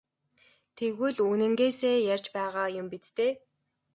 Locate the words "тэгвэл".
0.77-1.17